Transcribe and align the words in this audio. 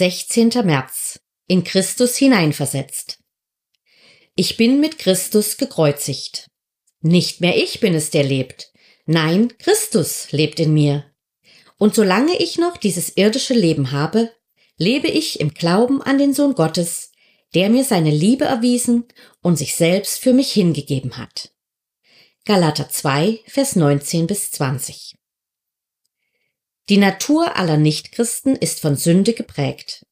16. 0.00 0.48
März. 0.64 1.20
In 1.46 1.62
Christus 1.62 2.16
hineinversetzt. 2.16 3.18
Ich 4.34 4.56
bin 4.56 4.80
mit 4.80 4.98
Christus 4.98 5.58
gekreuzigt. 5.58 6.46
Nicht 7.02 7.42
mehr 7.42 7.58
ich 7.58 7.80
bin 7.80 7.94
es, 7.94 8.08
der 8.08 8.24
lebt. 8.24 8.72
Nein, 9.04 9.52
Christus 9.58 10.32
lebt 10.32 10.58
in 10.58 10.72
mir. 10.72 11.04
Und 11.76 11.94
solange 11.94 12.34
ich 12.38 12.56
noch 12.56 12.78
dieses 12.78 13.18
irdische 13.18 13.52
Leben 13.52 13.90
habe, 13.90 14.32
lebe 14.78 15.08
ich 15.08 15.38
im 15.38 15.52
Glauben 15.52 16.00
an 16.00 16.16
den 16.16 16.32
Sohn 16.32 16.54
Gottes, 16.54 17.12
der 17.54 17.68
mir 17.68 17.84
seine 17.84 18.10
Liebe 18.10 18.46
erwiesen 18.46 19.04
und 19.42 19.56
sich 19.56 19.76
selbst 19.76 20.18
für 20.18 20.32
mich 20.32 20.50
hingegeben 20.50 21.18
hat. 21.18 21.52
Galater 22.46 22.88
2, 22.88 23.40
Vers 23.46 23.76
19 23.76 24.26
bis 24.26 24.50
20. 24.50 25.19
Die 26.90 26.96
Natur 26.96 27.56
aller 27.56 27.76
Nichtchristen 27.76 28.56
ist 28.56 28.80
von 28.80 28.96
Sünde 28.96 29.32
geprägt. 29.32 30.04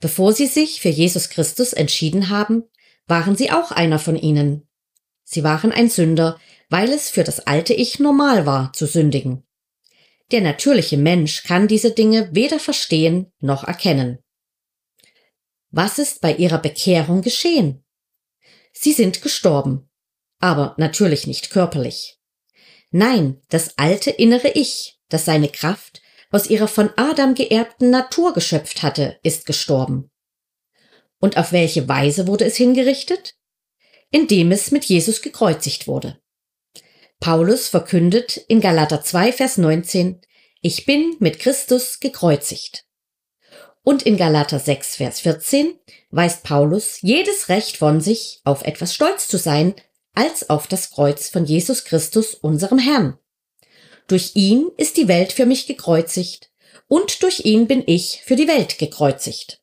Bevor 0.00 0.34
sie 0.34 0.46
sich 0.46 0.82
für 0.82 0.90
Jesus 0.90 1.30
Christus 1.30 1.72
entschieden 1.72 2.28
haben, 2.28 2.64
waren 3.06 3.36
sie 3.36 3.50
auch 3.50 3.70
einer 3.70 3.98
von 3.98 4.14
ihnen. 4.14 4.68
Sie 5.22 5.42
waren 5.44 5.72
ein 5.72 5.88
Sünder, 5.88 6.38
weil 6.68 6.90
es 6.90 7.08
für 7.08 7.24
das 7.24 7.40
alte 7.40 7.72
Ich 7.72 8.00
normal 8.00 8.44
war, 8.44 8.74
zu 8.74 8.86
sündigen. 8.86 9.46
Der 10.30 10.42
natürliche 10.42 10.98
Mensch 10.98 11.42
kann 11.42 11.68
diese 11.68 11.92
Dinge 11.92 12.28
weder 12.32 12.60
verstehen 12.60 13.32
noch 13.40 13.64
erkennen. 13.64 14.18
Was 15.70 15.98
ist 15.98 16.20
bei 16.20 16.34
ihrer 16.34 16.58
Bekehrung 16.58 17.22
geschehen? 17.22 17.82
Sie 18.74 18.92
sind 18.92 19.22
gestorben, 19.22 19.88
aber 20.38 20.74
natürlich 20.76 21.26
nicht 21.26 21.48
körperlich. 21.48 22.18
Nein, 22.90 23.40
das 23.48 23.78
alte 23.78 24.10
innere 24.10 24.50
Ich, 24.50 24.98
das 25.14 25.24
seine 25.24 25.48
Kraft 25.48 26.02
aus 26.30 26.50
ihrer 26.50 26.66
von 26.66 26.90
Adam 26.96 27.34
geerbten 27.34 27.90
Natur 27.90 28.34
geschöpft 28.34 28.82
hatte, 28.82 29.20
ist 29.22 29.46
gestorben. 29.46 30.10
Und 31.20 31.36
auf 31.36 31.52
welche 31.52 31.88
Weise 31.88 32.26
wurde 32.26 32.44
es 32.44 32.56
hingerichtet? 32.56 33.36
Indem 34.10 34.50
es 34.50 34.72
mit 34.72 34.84
Jesus 34.84 35.22
gekreuzigt 35.22 35.86
wurde. 35.86 36.20
Paulus 37.20 37.68
verkündet 37.68 38.36
in 38.48 38.60
Galater 38.60 39.02
2, 39.02 39.32
Vers 39.32 39.56
19, 39.56 40.20
ich 40.60 40.84
bin 40.84 41.14
mit 41.20 41.38
Christus 41.38 42.00
gekreuzigt. 42.00 42.84
Und 43.82 44.02
in 44.02 44.16
Galater 44.16 44.58
6, 44.58 44.96
Vers 44.96 45.20
14 45.20 45.78
weist 46.10 46.42
Paulus 46.42 47.00
jedes 47.02 47.48
Recht 47.48 47.76
von 47.76 48.00
sich, 48.00 48.40
auf 48.44 48.62
etwas 48.62 48.94
stolz 48.94 49.28
zu 49.28 49.38
sein, 49.38 49.74
als 50.14 50.50
auf 50.50 50.66
das 50.66 50.90
Kreuz 50.90 51.28
von 51.28 51.44
Jesus 51.44 51.84
Christus, 51.84 52.34
unserem 52.34 52.78
Herrn. 52.78 53.18
Durch 54.06 54.32
ihn 54.34 54.70
ist 54.76 54.96
die 54.96 55.08
Welt 55.08 55.32
für 55.32 55.46
mich 55.46 55.66
gekreuzigt, 55.66 56.50
und 56.88 57.22
durch 57.22 57.44
ihn 57.44 57.66
bin 57.66 57.82
ich 57.86 58.22
für 58.24 58.36
die 58.36 58.48
Welt 58.48 58.78
gekreuzigt. 58.78 59.62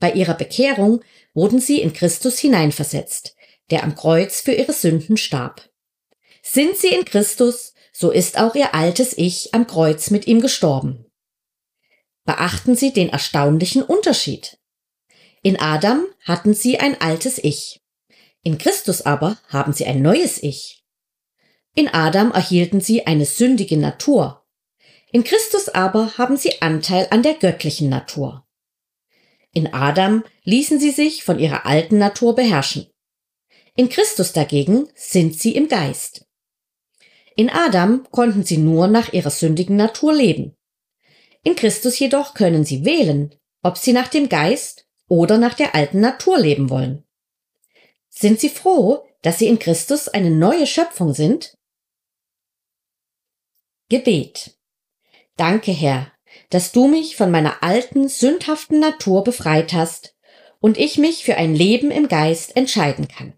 Bei 0.00 0.12
ihrer 0.12 0.34
Bekehrung 0.34 1.02
wurden 1.32 1.60
sie 1.60 1.80
in 1.80 1.92
Christus 1.92 2.38
hineinversetzt, 2.38 3.36
der 3.70 3.84
am 3.84 3.94
Kreuz 3.94 4.40
für 4.40 4.52
ihre 4.52 4.72
Sünden 4.72 5.16
starb. 5.16 5.68
Sind 6.42 6.76
sie 6.76 6.88
in 6.88 7.04
Christus, 7.04 7.72
so 7.92 8.10
ist 8.10 8.38
auch 8.38 8.54
ihr 8.54 8.74
altes 8.74 9.16
Ich 9.16 9.54
am 9.54 9.66
Kreuz 9.66 10.10
mit 10.10 10.26
ihm 10.26 10.40
gestorben. 10.40 11.06
Beachten 12.24 12.74
Sie 12.74 12.92
den 12.92 13.10
erstaunlichen 13.10 13.82
Unterschied. 13.82 14.58
In 15.42 15.60
Adam 15.60 16.06
hatten 16.20 16.54
sie 16.54 16.78
ein 16.78 17.00
altes 17.00 17.38
Ich. 17.38 17.82
In 18.42 18.56
Christus 18.58 19.02
aber 19.02 19.38
haben 19.48 19.74
sie 19.74 19.84
ein 19.84 20.00
neues 20.00 20.42
Ich. 20.42 20.83
In 21.76 21.88
Adam 21.88 22.30
erhielten 22.30 22.80
sie 22.80 23.06
eine 23.06 23.24
sündige 23.24 23.76
Natur. 23.76 24.44
In 25.10 25.24
Christus 25.24 25.68
aber 25.68 26.16
haben 26.18 26.36
sie 26.36 26.62
Anteil 26.62 27.08
an 27.10 27.22
der 27.22 27.34
göttlichen 27.34 27.88
Natur. 27.88 28.46
In 29.52 29.72
Adam 29.72 30.24
ließen 30.44 30.78
sie 30.78 30.90
sich 30.90 31.24
von 31.24 31.38
ihrer 31.38 31.66
alten 31.66 31.98
Natur 31.98 32.34
beherrschen. 32.34 32.86
In 33.76 33.88
Christus 33.88 34.32
dagegen 34.32 34.88
sind 34.94 35.38
sie 35.38 35.56
im 35.56 35.68
Geist. 35.68 36.26
In 37.36 37.50
Adam 37.50 38.06
konnten 38.12 38.44
sie 38.44 38.58
nur 38.58 38.86
nach 38.86 39.12
ihrer 39.12 39.30
sündigen 39.30 39.76
Natur 39.76 40.14
leben. 40.14 40.56
In 41.42 41.56
Christus 41.56 41.98
jedoch 41.98 42.34
können 42.34 42.64
sie 42.64 42.84
wählen, 42.84 43.34
ob 43.62 43.78
sie 43.78 43.92
nach 43.92 44.08
dem 44.08 44.28
Geist 44.28 44.86
oder 45.08 45.38
nach 45.38 45.54
der 45.54 45.74
alten 45.74 46.00
Natur 46.00 46.38
leben 46.38 46.70
wollen. 46.70 47.04
Sind 48.08 48.38
sie 48.38 48.48
froh, 48.48 49.04
dass 49.22 49.40
sie 49.40 49.48
in 49.48 49.58
Christus 49.58 50.06
eine 50.06 50.30
neue 50.30 50.68
Schöpfung 50.68 51.14
sind? 51.14 51.56
Gebet. 53.94 54.58
Danke, 55.36 55.70
Herr, 55.70 56.10
dass 56.50 56.72
du 56.72 56.88
mich 56.88 57.14
von 57.14 57.30
meiner 57.30 57.62
alten, 57.62 58.08
sündhaften 58.08 58.80
Natur 58.80 59.22
befreit 59.22 59.72
hast 59.72 60.16
und 60.58 60.78
ich 60.78 60.98
mich 60.98 61.22
für 61.22 61.36
ein 61.36 61.54
Leben 61.54 61.92
im 61.92 62.08
Geist 62.08 62.56
entscheiden 62.56 63.06
kann. 63.06 63.34